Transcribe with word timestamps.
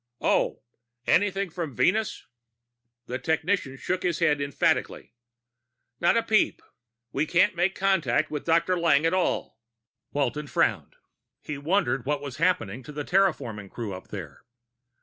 "Oh 0.21 0.63
anything 1.05 1.51
from 1.51 1.75
Venus?" 1.75 2.25
The 3.05 3.19
technician 3.19 3.77
shook 3.77 4.01
his 4.01 4.17
head 4.17 4.41
emphatically. 4.41 5.13
"Not 5.99 6.17
a 6.17 6.23
peep. 6.23 6.63
We 7.11 7.27
can't 7.27 7.55
make 7.55 7.75
contact 7.75 8.31
with 8.31 8.43
Dr. 8.43 8.79
Lang 8.79 9.05
at 9.05 9.13
all." 9.13 9.59
Walton 10.11 10.47
frowned. 10.47 10.95
He 11.43 11.59
wondered 11.59 12.07
what 12.07 12.19
was 12.19 12.37
happening 12.37 12.81
to 12.81 12.91
the 12.91 13.03
terraforming 13.05 13.69
crew 13.69 13.93
up 13.93 14.07
there. 14.07 14.41